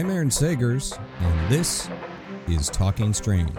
[0.00, 1.86] I'm Aaron Sagers, and this
[2.48, 3.54] is Talking Strange.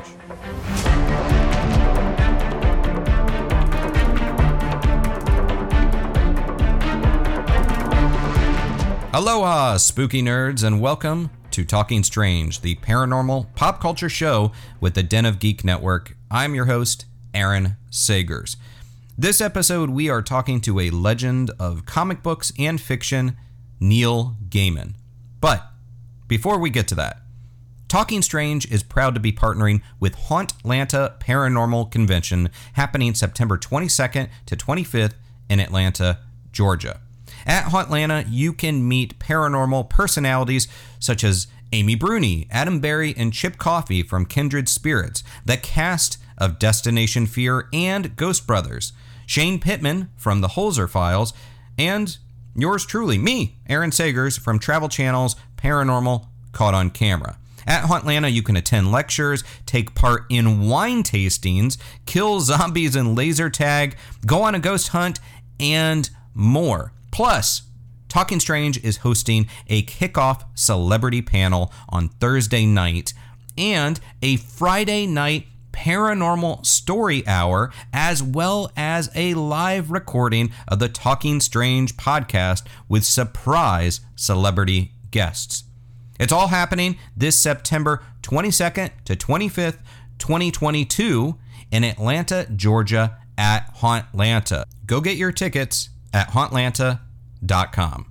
[9.13, 15.04] Aloha, spooky nerds, and welcome to Talking Strange, the paranormal pop culture show with the
[15.04, 16.18] Den of Geek Network.
[16.32, 18.55] I'm your host, Aaron Sagers.
[19.16, 23.38] This episode, we are talking to a legend of comic books and fiction,
[23.80, 24.96] Neil Gaiman.
[25.40, 25.71] But
[26.32, 27.20] before we get to that,
[27.90, 34.55] Talking Strange is proud to be partnering with Hauntlanta Paranormal Convention happening September 22nd to
[34.55, 35.15] 25th
[35.49, 36.20] in Atlanta,
[36.54, 37.01] Georgia.
[37.46, 43.57] At Hauntlanta, you can meet paranormal personalities such as Amy Bruni, Adam Berry, and Chip
[43.57, 48.93] Coffee from Kindred Spirits, the cast of Destination Fear and Ghost Brothers,
[49.26, 51.34] Shane Pittman from The Holzer Files,
[51.77, 52.18] and
[52.55, 57.37] yours truly, me, Aaron Sagers from Travel Channel's Paranormal Caught on Camera.
[57.67, 63.49] At Hauntlanta, you can attend lectures, take part in wine tastings, kill zombies in laser
[63.49, 63.95] tag,
[64.25, 65.19] go on a ghost hunt,
[65.59, 66.91] and more.
[67.12, 67.63] Plus,
[68.09, 73.13] Talking Strange is hosting a kickoff celebrity panel on Thursday night
[73.57, 80.89] and a Friday night paranormal story hour, as well as a live recording of the
[80.89, 85.63] Talking Strange podcast with surprise celebrity guests.
[86.19, 89.79] It's all happening this September 22nd to 25th,
[90.19, 91.38] 2022
[91.72, 94.66] in Atlanta, Georgia at Hauntlanta.
[94.85, 98.05] Go get your tickets at hauntlanta.com.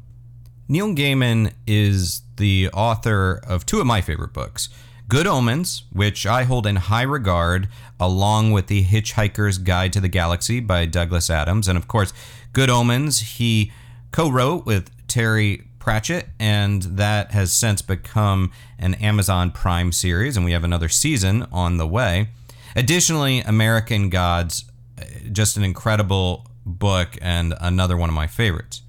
[0.69, 4.69] Neil Gaiman is the author of two of my favorite books.
[5.09, 7.69] Good Omens, which I hold in high regard,
[7.99, 11.67] along with The Hitchhiker's Guide to the Galaxy by Douglas Adams.
[11.67, 12.13] And of course,
[12.53, 13.73] Good Omens, he
[14.13, 20.45] co wrote with Terry Pratchett, and that has since become an Amazon Prime series, and
[20.45, 22.29] we have another season on the way.
[22.77, 28.83] Additionally, American Gods, uh, just an incredible book and another one of my favorites.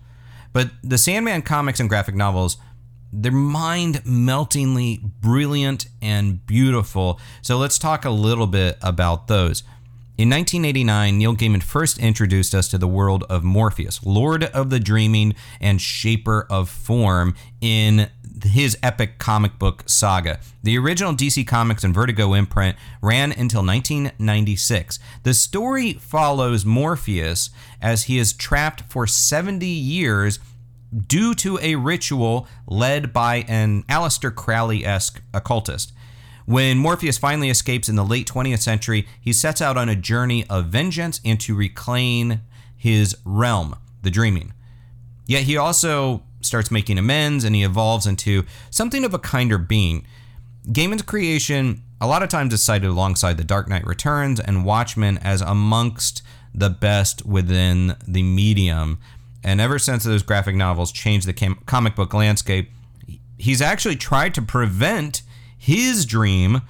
[0.54, 2.58] But the Sandman comics and graphic novels,
[3.12, 7.20] they're mind meltingly brilliant and beautiful.
[7.42, 9.64] So let's talk a little bit about those.
[10.22, 14.80] In 1989, Neil Gaiman first introduced us to the world of Morpheus, Lord of the
[14.80, 18.08] Dreaming and Shaper of Form, in
[18.44, 20.40] his epic comic book saga.
[20.62, 25.00] The original DC Comics and Vertigo imprint ran until 1996.
[25.24, 27.50] The story follows Morpheus
[27.82, 30.38] as he is trapped for 70 years
[31.08, 35.94] due to a ritual led by an Aleister Crowley esque occultist.
[36.46, 40.46] When Morpheus finally escapes in the late 20th century, he sets out on a journey
[40.50, 42.42] of vengeance and to reclaim
[42.76, 44.54] his realm, the dreaming.
[45.28, 50.06] Yet he also starts making amends and he evolves into something of a kinder being.
[50.72, 55.18] Gaiman's creation, a lot of times, is cited alongside The Dark Knight Returns and Watchmen
[55.20, 56.22] as amongst
[56.54, 59.00] the best within the medium.
[59.44, 62.70] And ever since those graphic novels changed the cam- comic book landscape,
[63.38, 65.22] he's actually tried to prevent
[65.62, 66.64] his dream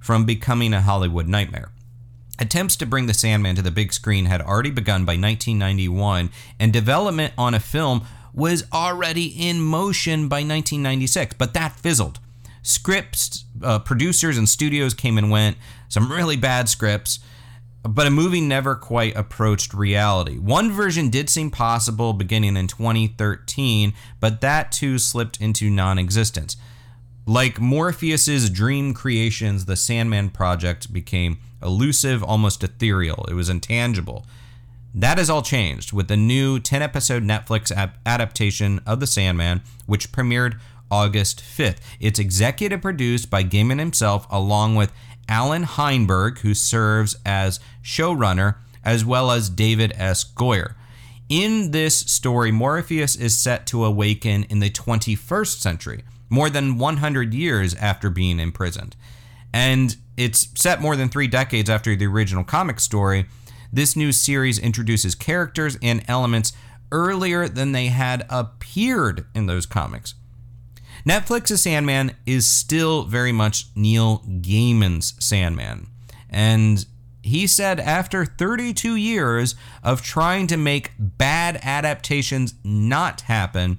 [0.00, 1.70] from becoming a Hollywood nightmare.
[2.40, 6.72] Attempts to bring the Sandman to the big screen had already begun by 1991, and
[6.72, 8.04] development on a film
[8.34, 12.18] was already in motion by 1996, but that fizzled.
[12.62, 15.56] Scripts, uh, producers, and studios came and went,
[15.88, 17.20] some really bad scripts,
[17.84, 20.36] but a movie never quite approached reality.
[20.36, 26.56] One version did seem possible beginning in 2013, but that too slipped into non existence.
[27.28, 33.26] Like Morpheus's dream creations, the Sandman project became elusive, almost ethereal.
[33.28, 34.24] It was intangible.
[34.94, 37.72] That has all changed with the new 10 episode Netflix
[38.06, 41.78] adaptation of The Sandman, which premiered August 5th.
[41.98, 44.92] It's executive produced by Gaiman himself, along with
[45.28, 50.22] Allan Heinberg, who serves as showrunner, as well as David S.
[50.22, 50.74] Goyer.
[51.28, 57.34] In this story, Morpheus is set to awaken in the 21st century, more than 100
[57.34, 58.96] years after being imprisoned.
[59.52, 63.26] And it's set more than three decades after the original comic story
[63.72, 66.52] this new series introduces characters and elements
[66.92, 70.14] earlier than they had appeared in those comics.
[71.06, 75.88] Netflix's Sandman is still very much Neil Gaiman's Sandman.
[76.30, 76.86] And
[77.22, 83.78] he said after 32 years of trying to make bad adaptations not happen,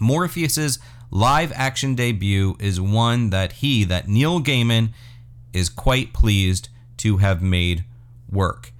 [0.00, 0.78] Morpheus's
[1.14, 4.90] live action debut is one that he, that Neil Gaiman,
[5.52, 6.68] is quite pleased
[6.98, 7.84] to have made
[8.28, 8.72] work.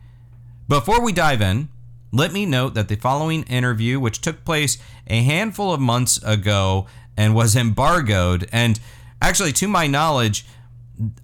[0.69, 1.69] Before we dive in,
[2.13, 6.87] let me note that the following interview, which took place a handful of months ago
[7.17, 8.81] and was embargoed, and
[9.23, 10.45] actually, to my knowledge,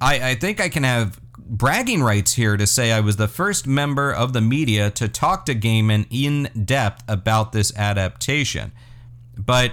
[0.01, 3.67] I, I think I can have bragging rights here to say I was the first
[3.67, 8.71] member of the media to talk to Gaiman in depth about this adaptation.
[9.37, 9.73] But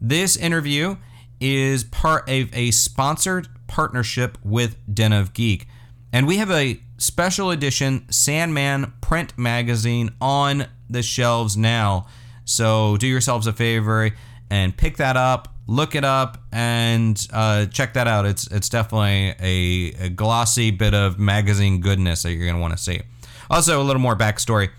[0.00, 0.96] this interview
[1.40, 5.66] is part of a sponsored partnership with Den of Geek.
[6.12, 12.06] And we have a special edition Sandman print magazine on the shelves now.
[12.44, 14.10] So do yourselves a favor
[14.50, 18.24] and pick that up, look it up, and uh, check that out.
[18.24, 22.82] It's it's definitely a, a glossy bit of magazine goodness that you're gonna want to
[22.82, 23.02] see.
[23.50, 24.70] Also, a little more backstory.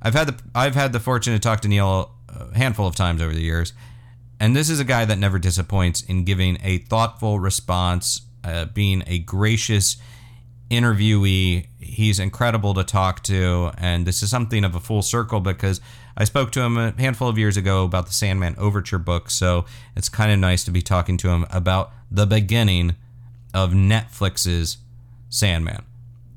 [0.00, 3.22] I've had the I've had the fortune to talk to Neil a handful of times
[3.22, 3.72] over the years,
[4.42, 9.04] and this is a guy that never disappoints in giving a thoughtful response, uh, being
[9.06, 9.98] a gracious
[10.68, 11.68] interviewee.
[11.78, 15.80] He's incredible to talk to, and this is something of a full circle because
[16.16, 19.64] I spoke to him a handful of years ago about the Sandman Overture book, so
[19.94, 22.96] it's kind of nice to be talking to him about the beginning
[23.54, 24.78] of Netflix's
[25.28, 25.84] Sandman.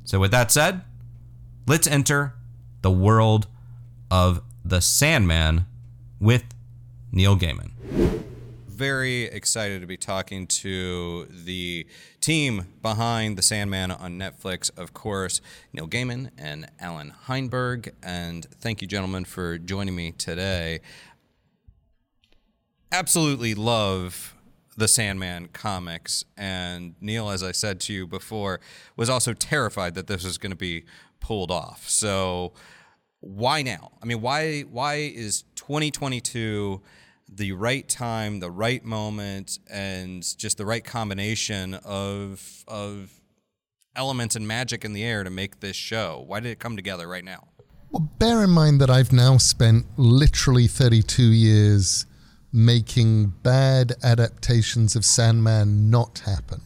[0.03, 0.83] So, with that said,
[1.65, 2.35] let's enter
[2.83, 3.47] the world
[4.11, 5.65] of the Sandman
[6.19, 6.43] with
[7.15, 7.71] Neil Gaiman.
[8.67, 11.87] Very excited to be talking to the
[12.19, 15.39] team behind The Sandman on Netflix, of course,
[15.71, 17.93] Neil Gaiman and Allan Heinberg.
[18.03, 20.81] And thank you, gentlemen, for joining me today.
[22.91, 24.35] Absolutely love
[24.75, 26.25] the Sandman comics.
[26.35, 28.59] And Neil, as I said to you before,
[28.97, 30.83] was also terrified that this was going to be
[31.21, 31.87] pulled off.
[31.87, 32.51] So
[33.21, 33.93] why now?
[34.03, 36.81] I mean, why why is 2022
[37.27, 43.11] the right time, the right moment, and just the right combination of of
[43.95, 46.23] elements and magic in the air to make this show?
[46.27, 47.47] Why did it come together right now?
[47.91, 52.05] Well, bear in mind that I've now spent literally 32 years
[52.51, 56.61] making bad adaptations of Sandman not happen.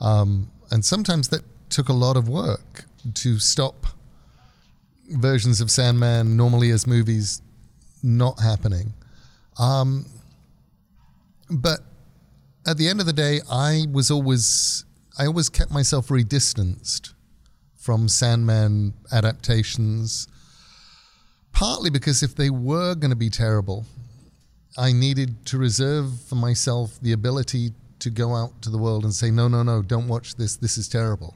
[0.00, 2.84] Um, and sometimes that took a lot of work
[3.14, 3.86] to stop
[5.10, 7.42] versions of Sandman normally as movies
[8.02, 8.92] not happening.
[9.60, 10.06] Um,
[11.50, 11.80] but
[12.66, 14.84] at the end of the day, I was always
[15.18, 17.14] I always kept myself very distanced
[17.76, 20.28] from Sandman adaptations,
[21.52, 23.84] partly because if they were going to be terrible,
[24.78, 29.14] I needed to reserve for myself the ability to go out to the world and
[29.14, 30.56] say, no, no, no, don't watch this.
[30.56, 31.34] This is terrible.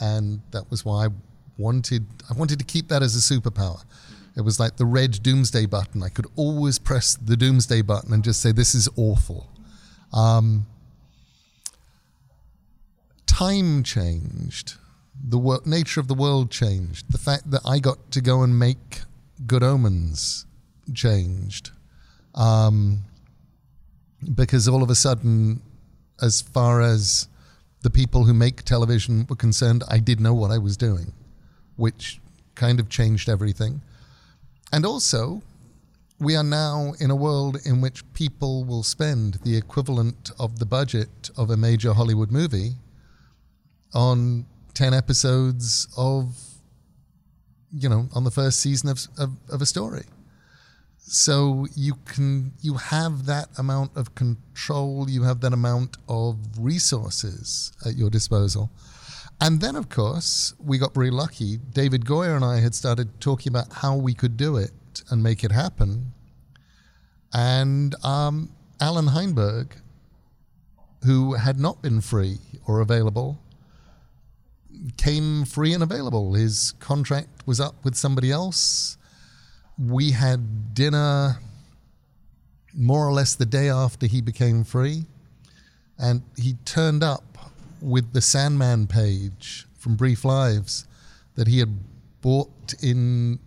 [0.00, 1.08] And that was why I
[1.56, 3.84] wanted I wanted to keep that as a superpower.
[4.38, 6.00] It was like the red doomsday button.
[6.00, 9.50] I could always press the doomsday button and just say, This is awful.
[10.12, 10.66] Um,
[13.26, 14.74] time changed.
[15.20, 17.10] The wor- nature of the world changed.
[17.10, 19.00] The fact that I got to go and make
[19.44, 20.46] good omens
[20.94, 21.72] changed.
[22.36, 23.00] Um,
[24.34, 25.60] because all of a sudden,
[26.22, 27.26] as far as
[27.82, 31.12] the people who make television were concerned, I did know what I was doing,
[31.74, 32.20] which
[32.54, 33.80] kind of changed everything.
[34.72, 35.42] And also,
[36.20, 40.66] we are now in a world in which people will spend the equivalent of the
[40.66, 42.72] budget of a major Hollywood movie
[43.94, 46.36] on 10 episodes of,
[47.72, 50.04] you know, on the first season of, of, of a story.
[50.98, 57.72] So you can, you have that amount of control, you have that amount of resources
[57.86, 58.70] at your disposal.
[59.40, 61.58] And then, of course, we got very lucky.
[61.58, 65.44] David Goyer and I had started talking about how we could do it and make
[65.44, 66.12] it happen.
[67.32, 69.72] And um, Allan Heinberg,
[71.04, 73.38] who had not been free or available,
[74.96, 76.34] came free and available.
[76.34, 78.96] His contract was up with somebody else.
[79.78, 81.38] We had dinner
[82.74, 85.06] more or less the day after he became free.
[85.98, 90.86] And he turned up with the Sandman page from Brief Lives
[91.34, 91.78] that he had
[92.20, 93.38] bought in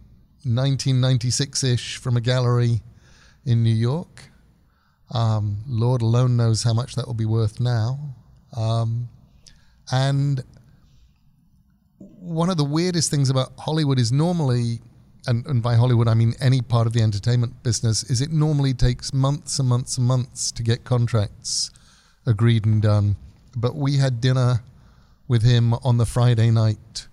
[0.43, 2.81] 1996 ish from a gallery
[3.45, 4.31] in New York.
[5.11, 8.15] Um, Lord alone knows how much that will be worth now.
[8.55, 9.09] Um,
[9.91, 10.43] and
[11.97, 14.79] one of the weirdest things about Hollywood is normally
[15.27, 18.73] and, and by Hollywood I mean any part of the entertainment business, is it normally
[18.73, 21.71] takes months and months and months to get contracts
[22.25, 23.15] agreed and done.
[23.55, 24.63] But we had dinner
[25.27, 27.07] with him on the Friday night,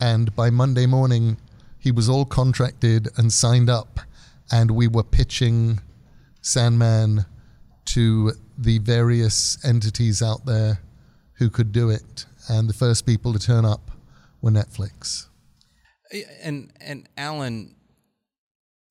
[0.00, 1.38] and by Monday morning,
[1.78, 4.00] he was all contracted and signed up,
[4.50, 5.80] and we were pitching
[6.40, 7.26] Sandman
[7.86, 10.80] to the various entities out there
[11.34, 12.26] who could do it.
[12.48, 13.90] And the first people to turn up
[14.40, 15.28] were Netflix.
[16.42, 17.76] And and Allan,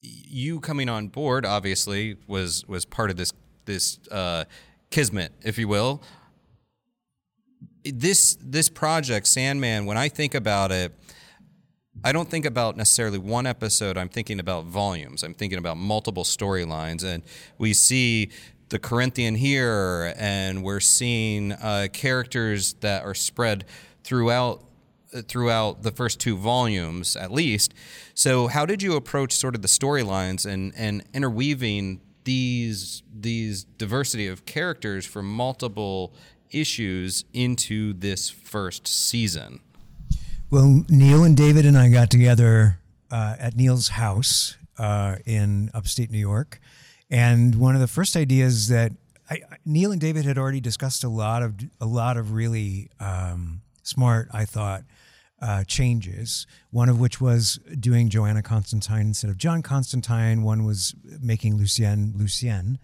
[0.02, 3.34] you coming on board obviously was was part of this
[3.66, 4.46] this uh,
[4.92, 6.02] kismet, if you will.
[7.94, 10.94] This this project, Sandman, when I think about it,
[12.04, 13.98] I don't think about necessarily one episode.
[13.98, 15.24] I'm thinking about volumes.
[15.24, 17.24] I'm thinking about multiple storylines, and
[17.58, 18.30] we see
[18.70, 23.66] the Corinthian here, and we're seeing uh, characters that are spread
[24.04, 24.64] throughout
[25.28, 27.74] throughout the first two volumes at least.
[28.14, 34.28] So how did you approach sort of the storylines and and interweaving these these diversity
[34.28, 36.14] of characters from multiple
[36.52, 39.60] issues into this first season?
[40.50, 42.80] Well, Neil and David and I got together
[43.12, 46.60] uh, at Neil's house uh, in upstate New York,
[47.10, 48.94] and one of the first ideas that
[49.30, 53.62] I, Neil and David had already discussed a lot of a lot of really um,
[53.84, 54.84] smart, I thought,
[55.42, 56.48] uh, changes.
[56.72, 60.44] One of which was doing Joanna Constantine instead of John Constantine.
[60.44, 62.80] One was making Lucien Lucienne.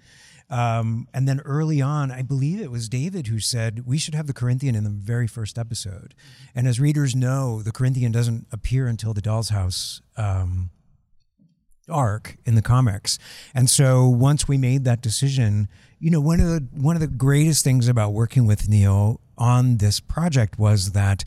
[0.53, 4.27] Um, and then early on, I believe it was David who said we should have
[4.27, 6.13] the Corinthian in the very first episode.
[6.53, 10.69] And as readers know, the Corinthian doesn't appear until the Doll's House um,
[11.89, 13.17] arc in the comics.
[13.55, 17.07] And so once we made that decision, you know, one of the one of the
[17.07, 21.23] greatest things about working with Neil on this project was that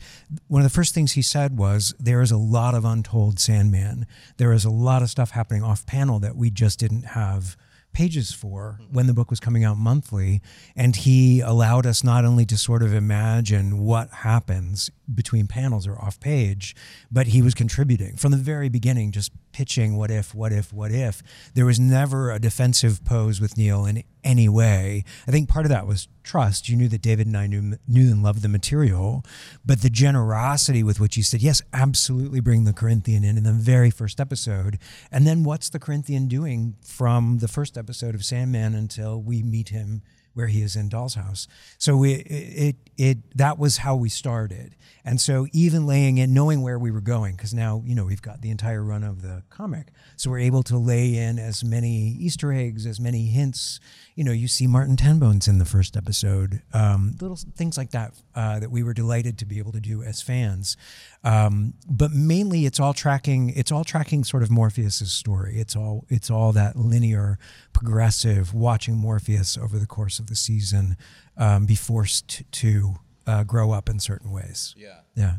[0.47, 4.07] one of the first things he said was there is a lot of untold Sandman.
[4.37, 7.57] There is a lot of stuff happening off panel that we just didn't have
[7.97, 8.93] pages for hmm.
[8.93, 10.39] when the book was coming out monthly.
[10.75, 15.99] And he allowed us not only to sort of imagine what happens between panels or
[16.01, 16.75] off page,
[17.11, 20.91] but he was contributing from the very beginning, just pitching what if, what if, what
[20.91, 21.23] if.
[21.53, 25.03] There was never a defensive pose with Neil in any way.
[25.27, 26.67] I think part of that was trust.
[26.67, 29.23] You knew that David and I knew, knew and loved the material,
[29.65, 33.53] but the generosity with which he said, yes, absolutely bring the Corinthian in in the
[33.53, 34.77] very first episode.
[35.11, 39.69] And then what's the Corinthian doing from the first episode of Sandman until we meet
[39.69, 40.01] him
[40.37, 41.47] where he is in Doll's House.
[41.79, 44.75] So we, it, it, it, that was how we started.
[45.03, 48.21] And so even laying in, knowing where we were going, because now, you know, we've
[48.21, 49.87] got the entire run of the comic.
[50.15, 53.79] So we're able to lay in as many Easter eggs, as many hints.
[54.15, 58.13] You know, you see Martin Tenbones in the first episode, um, little things like that,
[58.35, 60.77] uh, that we were delighted to be able to do as fans.
[61.23, 65.59] Um, but mainly it's all tracking, it's all tracking sort of Morpheus's story.
[65.59, 67.37] It's all, it's all that linear
[67.73, 70.95] progressive, watching Morpheus over the course of the season
[71.35, 72.95] um, be forced to
[73.25, 74.73] uh, grow up in certain ways.
[74.77, 74.99] Yeah.
[75.15, 75.35] Yeah.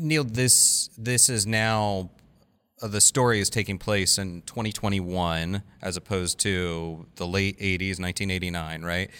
[0.00, 2.10] Neil, this this is now
[2.82, 8.82] uh, the story is taking place in 2021 as opposed to the late 80s, 1989,
[8.82, 9.10] right?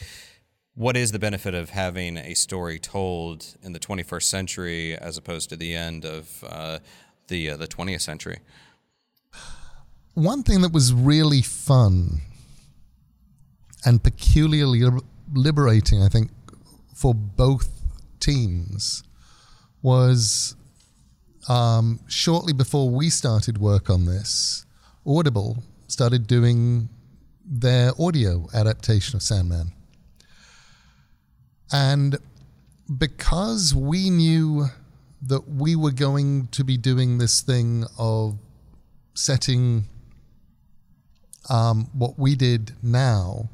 [0.79, 5.49] What is the benefit of having a story told in the 21st century as opposed
[5.49, 6.79] to the end of uh,
[7.27, 8.39] the uh, the 20th century?
[10.15, 12.21] one thing that was really fun
[13.85, 14.85] and peculiarly
[15.33, 16.31] liberating, I think,
[16.95, 17.69] for both
[18.21, 19.03] teams
[19.83, 20.55] was
[21.49, 24.65] um, shortly before we started work on this,
[25.05, 26.89] Audible started doing
[27.45, 29.73] their audio adaptation of Sandman.
[31.73, 32.19] And
[32.97, 34.67] because we knew
[35.23, 38.39] that we were going to be doing this thing of
[39.15, 39.89] setting
[41.51, 43.51] um, what we did now,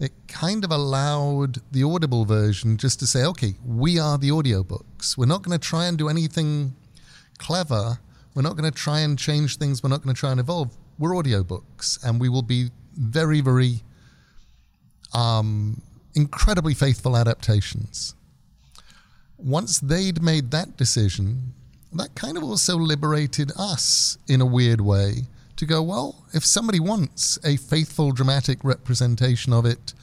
[0.00, 5.16] it kind of allowed the Audible version just to say, okay, we are the audiobooks.
[5.16, 6.74] We're not going to try and do anything
[7.38, 7.98] clever.
[8.34, 9.82] We're not going to try and change things.
[9.82, 10.76] We're not going to try and evolve.
[10.98, 13.82] We're audiobooks, and we will be very, very
[15.14, 15.80] um,
[16.14, 18.14] incredibly faithful adaptations.
[19.36, 21.54] Once they'd made that decision,
[21.92, 26.80] that kind of also liberated us in a weird way to go, well, if somebody
[26.80, 29.94] wants a faithful dramatic representation of it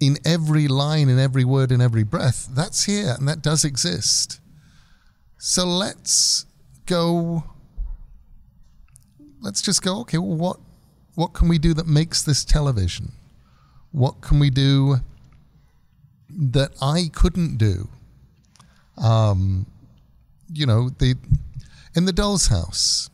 [0.00, 4.40] in every line, in every word, in every breath, that's here and that does exist.
[5.38, 6.46] So let's
[6.86, 7.44] go.
[9.40, 10.60] Let's just go, okay, well, what,
[11.14, 13.12] what can we do that makes this television?
[13.94, 14.96] What can we do
[16.28, 17.88] that I couldn't do?
[18.98, 19.66] Um,
[20.52, 21.14] you know, the
[21.94, 23.08] In The Doll's House,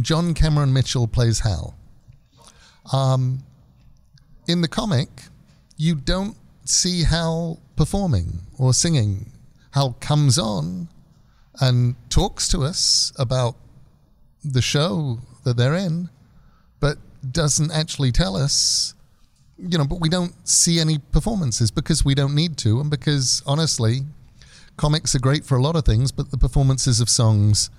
[0.00, 1.76] John Cameron Mitchell plays Hal.
[2.92, 3.44] Um,
[4.48, 5.08] in the comic,
[5.76, 9.30] you don't see Hal performing or singing.
[9.74, 10.88] Hal comes on
[11.60, 13.54] and talks to us about
[14.42, 16.10] the show that they're in,
[16.80, 16.98] but
[17.30, 18.95] doesn't actually tell us,
[19.58, 23.42] you know, but we don't see any performances because we don't need to, and because
[23.46, 24.02] honestly,
[24.76, 27.70] comics are great for a lot of things, but the performances of songs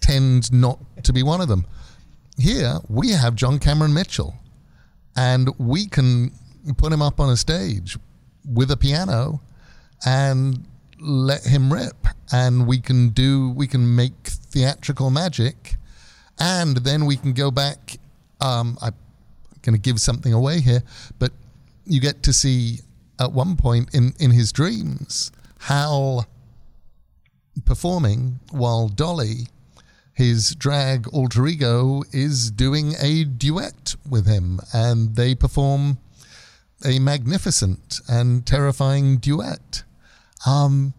[0.00, 1.66] tend not to be one of them.
[2.36, 4.34] Here, we have John Cameron Mitchell,
[5.16, 6.32] and we can
[6.76, 7.96] put him up on a stage
[8.44, 9.40] with a piano
[10.04, 10.64] and
[11.00, 15.76] let him rip and we can do we can make theatrical magic
[16.38, 17.98] and then we can go back
[18.40, 18.94] um, i'm
[19.64, 20.82] going to give something away here
[21.18, 21.32] but
[21.86, 22.78] you get to see
[23.20, 26.26] at one point in in his dreams hal
[27.64, 29.46] performing while dolly
[30.14, 35.98] his drag alter ego is doing a duet with him and they perform
[36.84, 39.82] a magnificent and terrifying duet.
[40.46, 40.94] Um,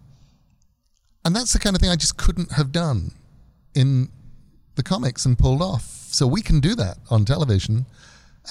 [1.24, 3.12] and that's the kind of thing I just couldn't have done
[3.74, 4.10] in
[4.76, 5.84] the comics and pulled off.
[5.84, 7.86] So we can do that on television,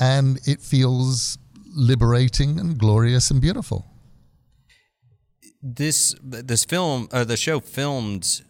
[0.00, 1.38] and it feels
[1.74, 3.86] liberating and glorious and beautiful.
[5.62, 8.42] This this film, uh, the show filmed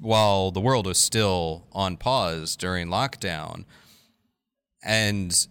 [0.00, 3.64] while the world was still on pause during lockdown,
[4.82, 5.46] and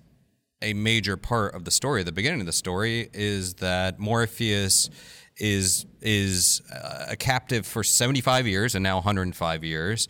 [0.61, 2.03] a major part of the story.
[2.03, 4.89] The beginning of the story is that Morpheus
[5.37, 10.07] is is uh, a captive for 75 years and now 105 years.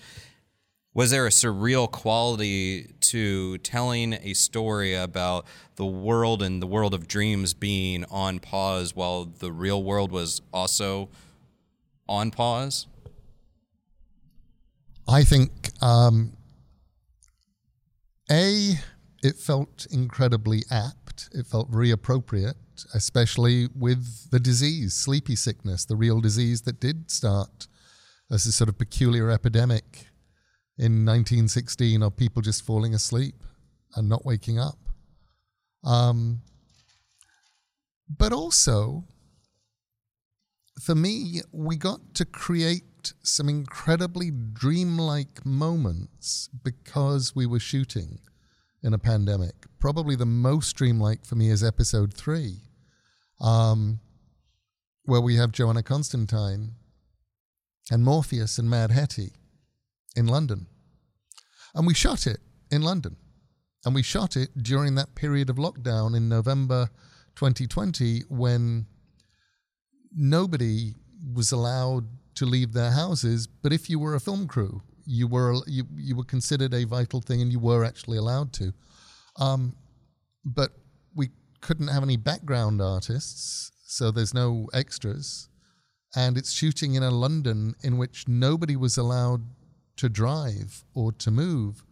[0.98, 6.96] Was there a surreal quality to telling a story about the world and the world
[6.96, 11.10] of dreams being on pause while the real world was also
[12.10, 12.88] on pause?
[15.08, 16.34] I think um,
[18.32, 18.80] a
[19.22, 21.30] it felt incredibly apt.
[21.32, 22.58] It felt very appropriate,
[22.96, 27.68] especially with the disease, sleepy sickness, the real disease that did start
[28.32, 30.07] as a sort of peculiar epidemic
[30.78, 33.36] in 1916 of people just falling asleep
[33.96, 34.78] and not waking up.
[35.84, 36.42] Um,
[38.10, 39.06] but also,
[40.82, 48.20] for me, we got to create some incredibly dreamlike moments because we were shooting
[48.84, 49.56] in a pandemic.
[49.80, 52.58] Probably the most dreamlike for me is episode three,
[53.42, 54.00] um,
[55.04, 56.74] where we have Joanna Constantine
[57.90, 59.32] and Morpheus and Mad Hetty
[60.18, 60.68] in London.
[61.74, 62.40] And we shot it
[62.72, 63.16] in London.
[63.86, 66.90] And we shot it during that period of lockdown in November
[67.36, 68.88] 2020 when
[70.14, 70.96] nobody
[71.34, 73.48] was allowed to leave their houses.
[73.48, 77.22] But if you were a film crew, you were you, you were considered a vital
[77.22, 78.74] thing and you were actually allowed to.
[79.38, 79.76] Um,
[80.44, 80.72] but
[81.16, 81.30] we
[81.62, 85.48] couldn't have any background artists, so there's no extras.
[86.16, 89.42] And it's shooting in a London in which nobody was allowed
[89.98, 91.84] to drive or to move.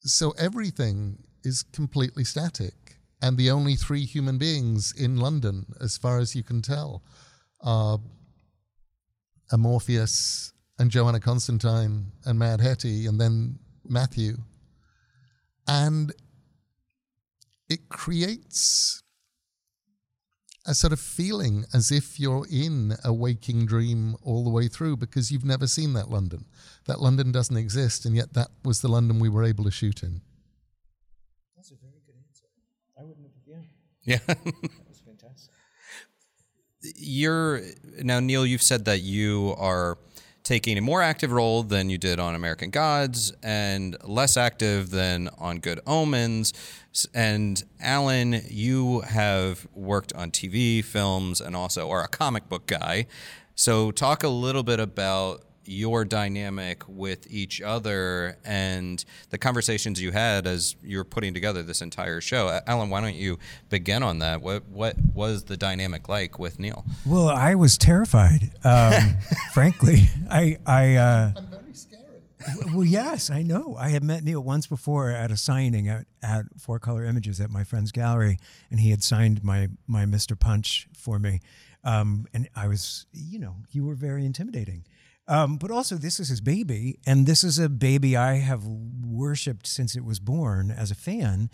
[0.00, 2.96] So everything is completely static.
[3.22, 7.02] And the only three human beings in London, as far as you can tell,
[7.60, 7.98] are
[9.52, 14.38] Amorpheus, and Joanna Constantine and Mad Hetty and then Matthew.
[15.66, 16.10] And
[17.68, 18.99] it creates
[20.66, 24.96] a sort of feeling as if you're in a waking dream all the way through
[24.96, 26.44] because you've never seen that London.
[26.86, 30.02] That London doesn't exist, and yet that was the London we were able to shoot
[30.02, 30.20] in.
[31.56, 32.46] That's a very good answer.
[32.98, 33.62] I wouldn't have,
[34.04, 34.18] yeah.
[34.28, 34.34] Yeah.
[34.34, 35.54] that was fantastic.
[36.82, 37.62] You're
[38.02, 39.98] now, Neil, you've said that you are
[40.50, 45.30] taking a more active role than you did on American Gods and less active than
[45.38, 46.52] on Good Omens.
[47.14, 53.06] And Allan, you have worked on TV, films, and also are a comic book guy.
[53.54, 60.10] So, talk a little bit about your dynamic with each other and the conversations you
[60.10, 62.60] had as you're putting together this entire show.
[62.66, 64.42] Allan, why don't you begin on that?
[64.42, 66.84] What what was the dynamic like with Neil?
[67.06, 68.50] Well, I was terrified.
[68.64, 69.16] Um,
[69.52, 70.96] frankly, I I.
[70.96, 72.02] Uh, I'm very scary.
[72.74, 73.76] well, yes, I know.
[73.78, 77.50] I had met Neil once before at a signing at, at Four Color Images at
[77.50, 78.38] my friend's gallery,
[78.70, 80.38] and he had signed my my Mr.
[80.38, 81.40] Punch for me.
[81.82, 84.84] Um, and I was, you know, you were very intimidating.
[85.30, 89.64] Um, but also, this is his baby, and this is a baby I have worshipped
[89.64, 91.50] since it was born as a fan.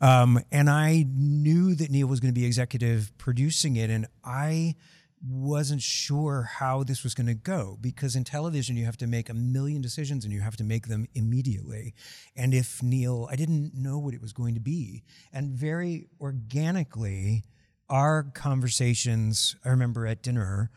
[0.00, 4.76] Um, and I knew that Neil was going to be executive producing it, and I
[5.20, 9.28] wasn't sure how this was going to go because in television you have to make
[9.28, 11.92] a million decisions and you have to make them immediately.
[12.34, 15.02] And if Neil, I didn't know what it was going to be.
[15.32, 17.44] And very organically,
[17.90, 20.70] our conversations, I remember at dinner,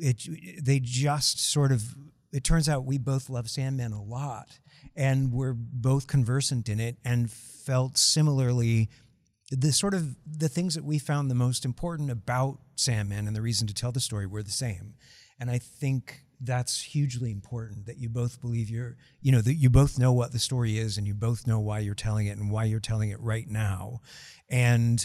[0.00, 1.94] it they just sort of
[2.32, 4.58] it turns out we both love Sandman a lot
[4.96, 8.88] and we're both conversant in it and felt similarly
[9.50, 13.42] the sort of the things that we found the most important about Sandman and the
[13.42, 14.94] reason to tell the story were the same.
[15.40, 19.68] And I think that's hugely important that you both believe you're, you know, that you
[19.68, 22.50] both know what the story is and you both know why you're telling it and
[22.50, 24.00] why you're telling it right now.
[24.48, 25.04] And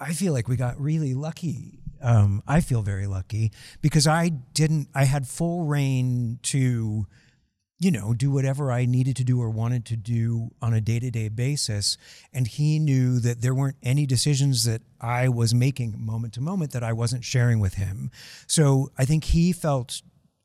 [0.00, 1.81] I feel like we got really lucky.
[2.02, 7.06] Um, I feel very lucky because I didn't, I had full rein to,
[7.78, 11.00] you know, do whatever I needed to do or wanted to do on a day
[11.00, 11.96] to day basis.
[12.32, 16.72] And he knew that there weren't any decisions that I was making moment to moment
[16.72, 18.10] that I wasn't sharing with him.
[18.46, 20.02] So I think he felt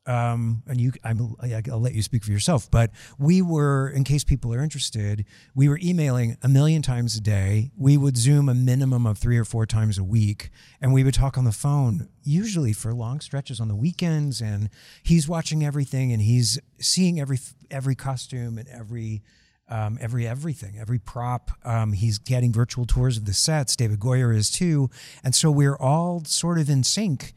[0.08, 1.36] um, and you, I'm,
[1.70, 5.68] I'll let you speak for yourself, but we were, in case people are interested, we
[5.68, 7.70] were emailing a million times a day.
[7.76, 10.48] We would Zoom a minimum of three or four times a week,
[10.80, 14.40] and we would talk on the phone, usually for long stretches on the weekends.
[14.40, 14.70] And
[15.02, 17.38] he's watching everything, and he's seeing every
[17.70, 19.22] every costume and every
[19.68, 21.50] um, every everything, every prop.
[21.64, 23.76] Um, he's getting virtual tours of the sets.
[23.76, 24.88] David Goyer is too,
[25.22, 27.34] and so we're all sort of in sync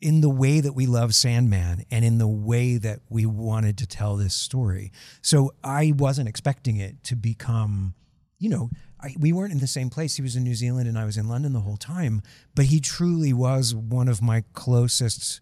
[0.00, 3.86] in the way that we love Sandman and in the way that we wanted to
[3.86, 4.92] tell this story.
[5.22, 7.94] So I wasn't expecting it to become,
[8.38, 8.70] you know,
[9.00, 10.16] I, we weren't in the same place.
[10.16, 12.22] He was in New Zealand and I was in London the whole time,
[12.54, 15.40] but he truly was one of my closest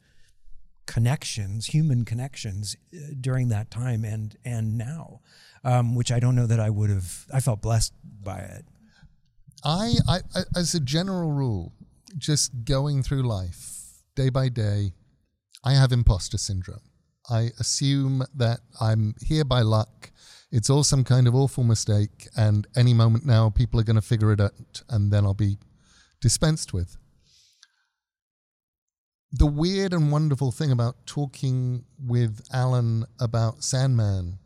[0.87, 5.21] connections, human connections uh, during that time and and now,
[5.63, 7.25] um, which I don't know that I would have.
[7.33, 8.67] I felt blessed by it.
[9.65, 10.19] I, I,
[10.55, 11.73] as a general rule,
[12.19, 13.74] just going through life
[14.15, 14.93] day by day,
[15.65, 16.81] I have imposter syndrome.
[17.31, 20.11] I assume that I'm here by luck.
[20.51, 24.03] It's all some kind of awful mistake, and any moment now, people are going to
[24.03, 25.59] figure it out, and then I'll be
[26.21, 26.97] dispensed with.
[29.33, 34.39] The weird and wonderful thing about talking with Allan about Sandman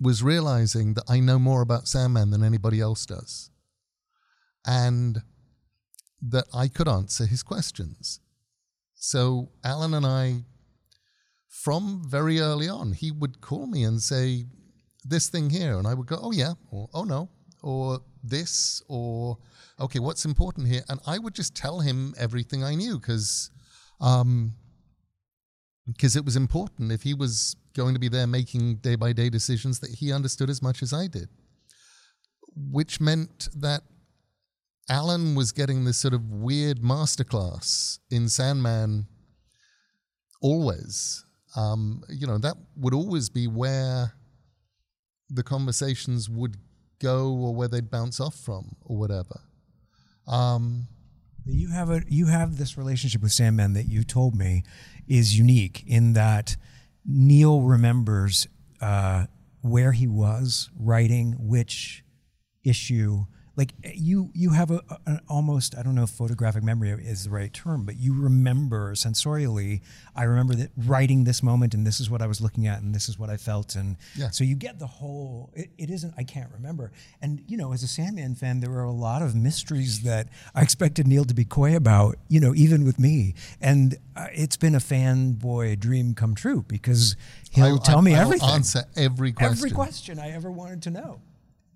[0.00, 3.50] was realizing that I know more about Sandman than anybody else does.
[4.66, 5.22] And
[6.28, 8.20] that I could answer his questions.
[8.94, 10.44] So Allan and I,
[11.48, 14.46] from very early on, he would call me and say,
[15.04, 15.78] This thing here.
[15.78, 17.28] And I would go, Oh, yeah, or Oh, no,
[17.62, 19.38] or this, or
[19.78, 20.82] okay, what's important here?
[20.88, 23.50] And I would just tell him everything I knew because
[24.00, 24.54] um,
[25.86, 29.28] because it was important if he was going to be there making day by day
[29.28, 31.28] decisions that he understood as much as I did,
[32.56, 33.82] which meant that
[34.88, 39.06] Allan was getting this sort of weird masterclass in Sandman
[40.42, 41.24] always.
[41.56, 44.12] Um, you know, that would always be where
[45.30, 46.56] the conversations would
[47.00, 49.40] go or where they'd bounce off from or whatever.
[50.26, 50.88] Um,
[51.46, 54.64] you have a you have this relationship with Sandman that you told me
[55.06, 56.56] is unique in that
[57.04, 58.46] Neil remembers
[58.80, 59.26] uh,
[59.60, 62.02] where he was writing which
[62.64, 67.24] issue like you you have a, an almost I don't know if photographic memory is
[67.24, 69.80] the right term, but you remember sensorially.
[70.16, 72.94] I remember that writing this moment, and this is what I was looking at, and
[72.94, 74.30] this is what I felt, and yeah.
[74.30, 75.50] so you get the whole.
[75.54, 76.14] It, it isn't.
[76.16, 79.34] I can't remember, and you know, as a Sandman fan, there were a lot of
[79.34, 82.16] mysteries that I expected Neil to be coy about.
[82.28, 87.16] You know, even with me, and uh, it's been a fanboy dream come true because
[87.50, 90.82] he'll I, tell I, me I'll everything, answer every question, every question I ever wanted
[90.82, 91.20] to know.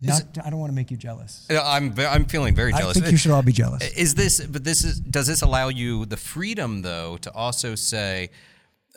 [0.01, 1.47] Not, I don't want to make you jealous.
[1.51, 2.97] Uh, I'm I'm feeling very jealous.
[2.97, 3.83] I think you should all be jealous.
[3.83, 4.41] Uh, is this?
[4.45, 5.01] But this is.
[5.01, 8.31] Does this allow you the freedom though to also say,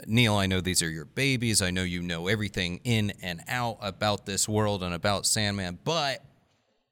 [0.06, 1.62] Neil, I know these are your babies.
[1.62, 5.80] I know you know everything in and out about this world and about Sandman.
[5.84, 6.24] But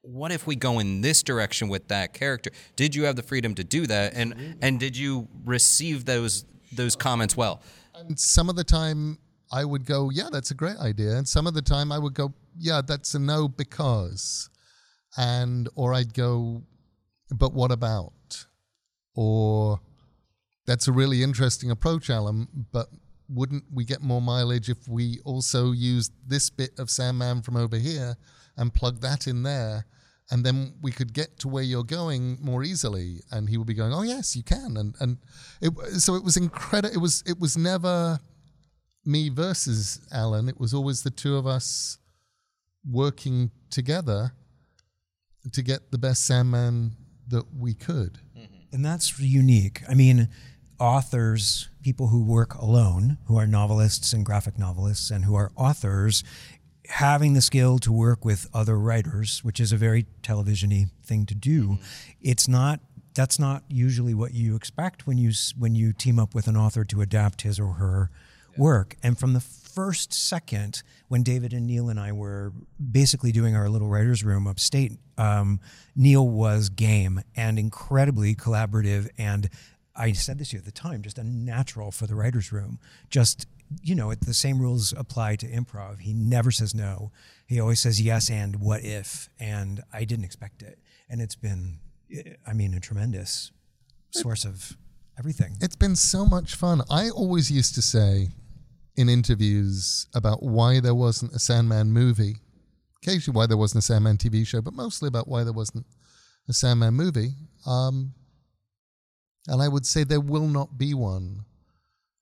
[0.02, 2.50] what if we go in this direction with that character?
[2.74, 4.14] Did you have the freedom to do that?
[4.14, 7.62] And and did you receive those those comments well?
[7.94, 9.18] And some of the time
[9.52, 11.16] I would go, yeah, that's a great idea.
[11.16, 14.48] And some of the time I would go, yeah, that's a no because.
[15.16, 16.62] And, or I'd go,
[17.30, 18.46] but what about?
[19.14, 19.80] Or
[20.66, 22.88] that's a really interesting approach, Allan, but
[23.28, 27.76] wouldn't we get more mileage if we also used this bit of Sandman from over
[27.76, 28.16] here
[28.56, 29.86] and plug that in there?
[30.32, 33.20] And then we could get to where you're going more easily.
[33.32, 35.18] And he would be going, "Oh yes, you can." And and
[35.60, 36.94] it, so it was incredible.
[36.94, 38.20] It was it was never
[39.04, 40.48] me versus Allan.
[40.48, 41.98] It was always the two of us
[42.88, 44.32] working together
[45.52, 46.92] to get the best Sandman
[47.28, 48.18] that we could.
[48.36, 48.74] Mm-hmm.
[48.74, 49.82] And that's unique.
[49.88, 50.28] I mean,
[50.78, 56.22] authors, people who work alone, who are novelists and graphic novelists, and who are authors,
[56.88, 61.34] having the skill to work with other writers, which is a very televisiony thing to
[61.34, 61.84] do, mm-hmm.
[62.20, 62.80] it's not.
[63.12, 66.84] That's not usually what you expect when you when you team up with an author
[66.84, 68.08] to adapt his or her
[68.52, 68.60] yeah.
[68.60, 68.96] work.
[69.02, 72.52] And from the first second, when David and Neil and I were
[72.90, 75.60] basically doing our little writers' room upstate, um,
[75.94, 79.48] Neil was game and incredibly collaborative and
[80.00, 82.78] I said this to you at the time, just a natural for the writer's room.
[83.10, 83.46] Just,
[83.82, 86.00] you know, the same rules apply to improv.
[86.00, 87.12] He never says no.
[87.46, 89.28] He always says yes and what if.
[89.38, 90.78] And I didn't expect it.
[91.08, 91.80] And it's been,
[92.46, 93.52] I mean, a tremendous
[94.10, 94.76] source of
[95.18, 95.56] everything.
[95.60, 96.82] It's been so much fun.
[96.88, 98.28] I always used to say
[99.00, 102.36] in interviews about why there wasn't a Sandman movie,
[103.02, 105.86] occasionally why there wasn't a Sandman TV show, but mostly about why there wasn't
[106.48, 107.30] a Sandman movie.
[107.66, 108.12] Um,
[109.48, 111.46] and I would say there will not be one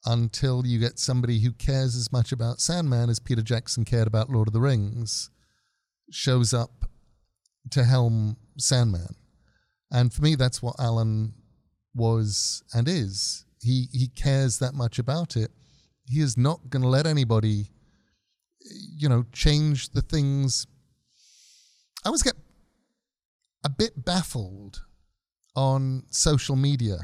[0.05, 4.31] until you get somebody who cares as much about Sandman as Peter Jackson cared about
[4.31, 5.31] Lord of the Rings
[6.11, 6.89] shows up
[7.71, 9.17] to helm Sandman.
[9.91, 11.35] And for me, that's what Allan
[11.95, 13.45] was and is.
[13.61, 15.51] He he cares that much about it.
[16.09, 17.71] He is not going to let anybody,
[18.97, 20.67] you know, change the things.
[22.05, 22.35] I always get
[23.65, 24.83] a bit baffled
[25.55, 26.99] on social media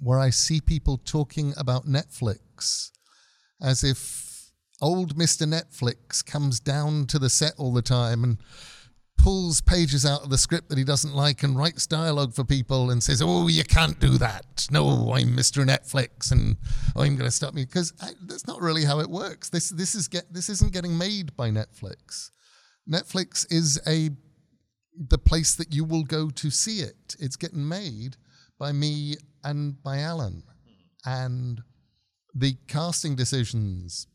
[0.00, 2.90] where I see people talking about Netflix
[3.60, 5.46] as if old Mr.
[5.46, 8.38] Netflix comes down to the set all the time and
[9.18, 12.90] pulls pages out of the script that he doesn't like and writes dialogue for people
[12.90, 14.66] and says, "Oh, you can't do that.
[14.70, 15.66] No, I'm Mr.
[15.66, 16.56] Netflix, and
[16.96, 19.50] I'm going to stop you." Because uh, that's not really how it works.
[19.50, 22.30] This this is get this isn't getting made by Netflix.
[22.90, 24.10] Netflix is a
[25.10, 27.14] the place that you will go to see it.
[27.20, 28.16] It's getting made
[28.58, 30.42] by me and by Allan.
[31.04, 31.62] And
[32.34, 34.06] the casting decisions,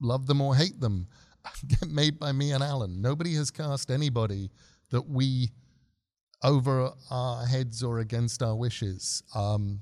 [0.00, 1.08] love them or hate them,
[1.88, 3.00] made by me and Allan.
[3.00, 4.50] Nobody has cast anybody
[4.90, 5.50] that we
[6.42, 9.22] over our heads or against our wishes.
[9.34, 9.80] Um,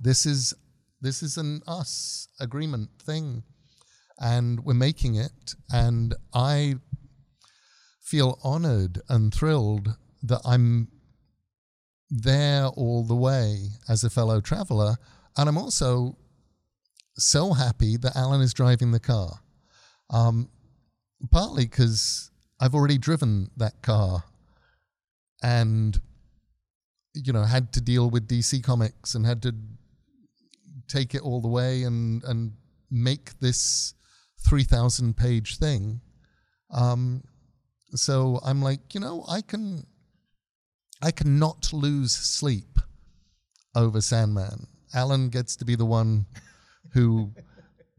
[0.00, 0.54] this is
[1.00, 3.42] this is an us agreement thing,
[4.18, 5.54] and we're making it.
[5.70, 6.76] And I
[8.00, 10.88] feel honored and thrilled that I'm
[12.10, 14.96] there all the way as a fellow traveler.
[15.36, 16.18] And I'm also
[17.16, 19.40] so happy that Allan is driving the car.
[20.10, 20.48] Um,
[21.30, 24.24] partly because I've already driven that car
[25.42, 26.00] and,
[27.14, 29.54] you know, had to deal with DC Comics and had to
[30.88, 32.52] take it all the way and, and
[32.90, 33.94] make this
[34.48, 36.00] 3,000 page thing.
[36.72, 37.22] Um,
[37.94, 39.86] so I'm like, you know, I can
[41.02, 42.78] I cannot lose sleep
[43.74, 44.66] over Sandman.
[44.94, 46.26] Allan gets to be the one
[46.92, 47.32] who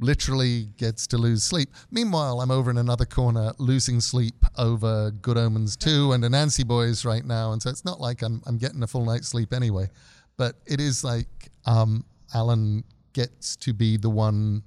[0.01, 1.69] literally gets to lose sleep.
[1.91, 7.05] Meanwhile, I'm over in another corner losing sleep over Good Omens 2 and Anansi Boys
[7.05, 7.53] right now.
[7.53, 9.89] And so it's not like I'm, I'm getting a full night's sleep anyway.
[10.37, 12.83] But it is like um, Allan
[13.13, 14.63] gets to be the one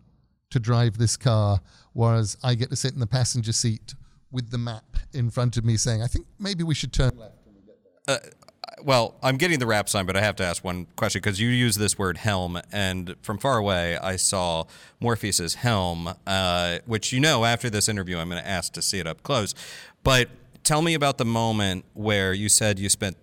[0.51, 1.61] to drive this car,
[1.95, 3.95] whereas I get to sit in the passenger seat
[4.31, 7.35] with the map in front of me saying, I think maybe we should turn left.
[8.07, 8.19] Uh,
[8.83, 11.49] well, I'm getting the wrap sign, but I have to ask one question because you
[11.49, 14.65] use this word helm, and from far away, I saw
[15.01, 18.99] Morpheus's helm, uh, which you know after this interview, I'm going to ask to see
[18.99, 19.55] it up close.
[20.03, 20.29] But
[20.65, 23.17] tell me about the moment where you said you spent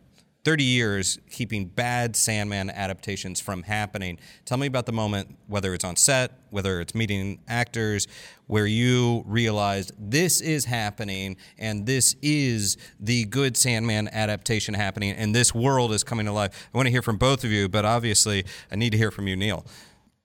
[0.44, 4.18] 30 years keeping bad Sandman adaptations from happening.
[4.46, 8.08] Tell me about the moment, whether it's on set, whether it's meeting actors,
[8.48, 15.36] where you realized this is happening and this is the good Sandman adaptation happening and
[15.36, 16.70] this world is coming to life.
[16.74, 19.28] I want to hear from both of you, but obviously I need to hear from
[19.28, 19.66] you, Neil.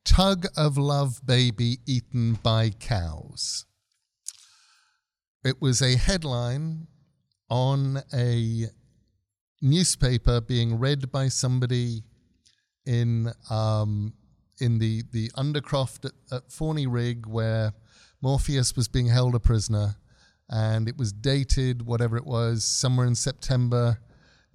[0.04, 3.66] Tug of Love Baby Eaten by Cows.
[5.44, 6.86] It was a headline
[7.50, 8.66] on a
[9.62, 12.02] newspaper being read by somebody
[12.84, 14.12] in um,
[14.60, 17.72] in the the Undercroft at, at Fawney Rig where
[18.22, 19.96] Morpheus was being held a prisoner,
[20.48, 23.98] and it was dated whatever it was somewhere in September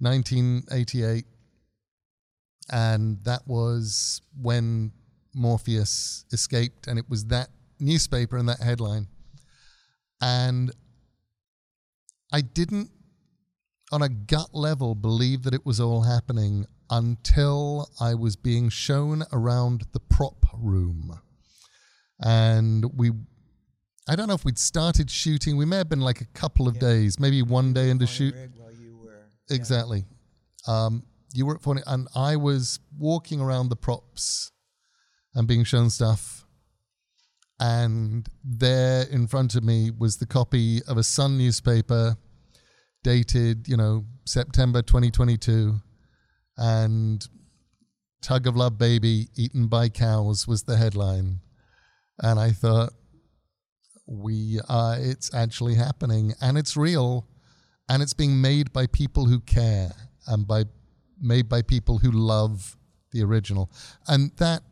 [0.00, 1.24] 1988,
[2.70, 4.92] and that was when
[5.34, 9.06] Morpheus escaped, and it was that newspaper and that headline,
[10.20, 10.72] and
[12.32, 12.90] I didn't
[13.92, 19.24] on a gut level believe that it was all happening until I was being shown
[19.32, 21.20] around the prop room.
[22.18, 23.10] And we,
[24.08, 25.56] I don't know if we'd started shooting.
[25.56, 26.88] We may have been like a couple of yeah.
[26.88, 28.34] days, maybe one day into shoot.
[28.34, 30.06] Were, exactly.
[30.66, 34.52] Um, you were at 4, and I was walking around the props
[35.34, 36.46] and being shown stuff.
[37.60, 42.16] And there in front of me was the copy of a Sun newspaper
[43.02, 45.76] dated, you know, September 2022.
[46.56, 47.26] And
[48.22, 51.40] Tug of Love Baby Eaten by Cows was the headline.
[52.20, 52.92] And I thought,
[54.06, 57.26] we are, it's actually happening and it's real
[57.88, 59.92] and it's being made by people who care
[60.26, 60.64] and by
[61.20, 62.76] made by people who love
[63.12, 63.70] the original.
[64.08, 64.62] And that,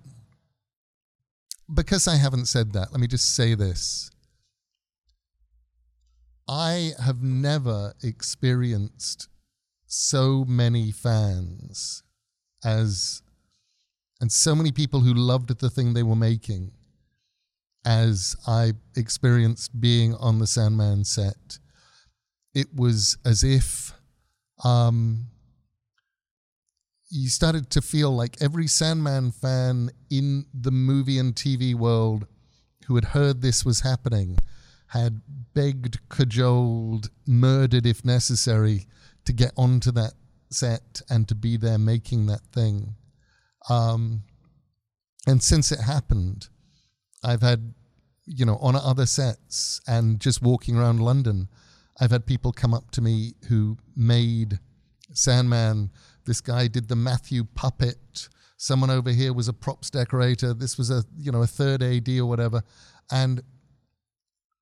[1.72, 4.09] because I haven't said that, let me just say this.
[6.48, 9.28] I have never experienced
[9.86, 12.02] so many fans
[12.64, 13.22] as,
[14.20, 16.72] and so many people who loved the thing they were making
[17.84, 21.58] as I experienced being on the Sandman set.
[22.54, 23.92] It was as if
[24.64, 25.26] um,
[27.10, 32.26] you started to feel like every Sandman fan in the movie and TV world
[32.86, 34.36] who had heard this was happening
[34.90, 35.20] had
[35.54, 38.86] begged, cajoled, murdered if necessary
[39.24, 40.14] to get onto that
[40.50, 42.96] set and to be there making that thing.
[43.68, 44.24] Um,
[45.28, 46.48] and since it happened,
[47.22, 47.74] I've had,
[48.26, 51.48] you know, on other sets and just walking around London,
[52.00, 54.58] I've had people come up to me who made
[55.12, 55.90] Sandman.
[56.24, 58.28] This guy did the Matthew puppet.
[58.56, 60.52] Someone over here was a props decorator.
[60.52, 62.62] This was a, you know, a third AD or whatever.
[63.12, 63.42] And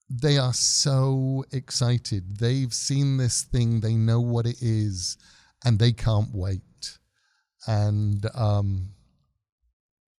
[0.09, 2.38] they are so excited.
[2.38, 5.18] They've seen this thing, they know what it is,
[5.64, 6.99] and they can't wait.
[7.66, 8.90] And um,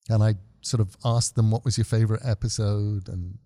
[0.09, 3.37] and I sort of asked them what was your favorite episode, and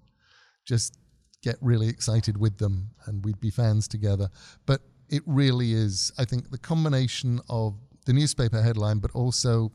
[0.65, 0.97] just
[1.41, 4.29] get really excited with them, and we'd be fans together.
[4.65, 7.75] But it really is, I think, the combination of
[8.05, 9.71] the newspaper headline, but also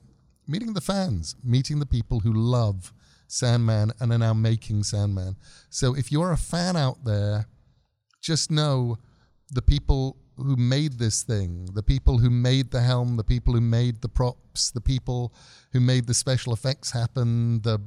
[0.47, 2.93] meeting the fans, meeting the people who love
[3.29, 5.37] Sandman and are now making Sandman.
[5.71, 7.47] So if you're a fan out there,
[8.21, 8.99] just know
[9.51, 13.61] the people who made this thing, the people who made the helm, the people who
[13.61, 15.33] made the props, the people
[15.73, 17.81] who made the special effects happen, the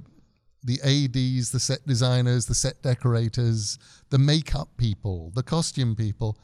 [0.64, 3.80] the ADs, the set designers, the set decorators,
[4.12, 6.38] the makeup people, the costume people,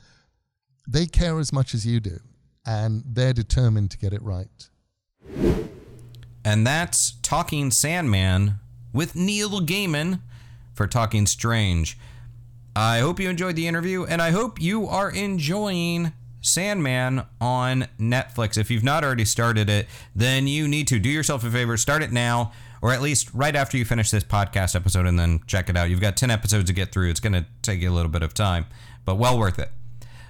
[0.87, 2.17] they care as much as you do,
[2.65, 4.69] and they're determined to get it right.
[6.43, 8.55] And that's Talking Sandman
[8.97, 10.21] with Neil Gaiman
[10.73, 11.99] for Talking Strange.
[12.75, 18.57] I hope you enjoyed the interview, and I hope you are enjoying Sandman on Netflix.
[18.57, 22.01] If you've not already started it, then you need to do yourself a favor, start
[22.01, 25.69] it now, or at least right after you finish this podcast episode, and then check
[25.69, 25.91] it out.
[25.91, 27.11] You've got 10 episodes to get through.
[27.11, 28.65] It's going to take you a little bit of time,
[29.05, 29.69] but well worth it.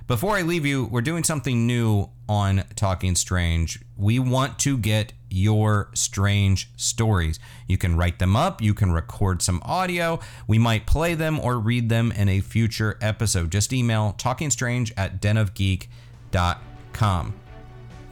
[0.08, 3.82] Before I leave you, we're doing something new on Talking Strange.
[3.98, 7.40] We want to get your strange stories.
[7.68, 10.22] You can write them up, you can record some audio.
[10.48, 13.52] We might play them or read them in a future episode.
[13.52, 17.34] Just email talkingstrange at denofgeek.com.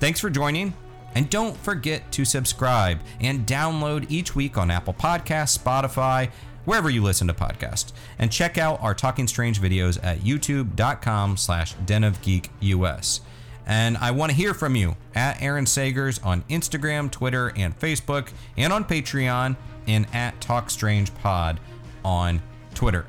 [0.01, 0.73] Thanks for joining.
[1.15, 6.29] And don't forget to subscribe and download each week on Apple Podcasts, Spotify,
[6.65, 7.93] wherever you listen to podcasts.
[8.19, 13.21] And check out our Talking Strange videos at youtube.com slash denofgeekus.
[13.65, 18.32] And I want to hear from you at Aaron Sagers on Instagram, Twitter, and Facebook,
[18.58, 19.56] and on Patreon,
[19.88, 21.60] and at Talk Strange Pod
[22.04, 22.41] on
[22.75, 23.06] Twitter.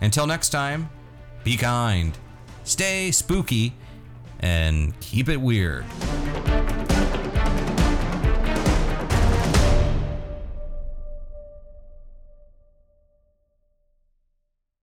[0.00, 0.90] Until next time,
[1.44, 2.16] be kind,
[2.64, 3.74] stay spooky,
[4.40, 5.84] and keep it weird.